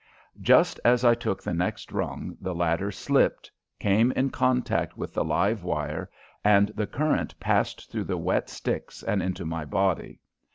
[0.41, 5.23] Just as I took the next rung the ladder slipped, came in contact with the
[5.23, 6.09] live wire,
[6.43, 10.17] and the current passed through the wet sticks and into my body.